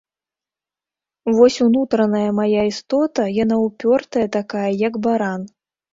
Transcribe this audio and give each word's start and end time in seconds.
Вось 1.35 1.57
унутраная 1.67 2.23
мая 2.39 2.63
істота 2.71 3.27
яна 3.43 3.61
ўпёртая 3.67 4.25
такая, 4.37 4.67
як 4.87 4.93
баран. 5.05 5.41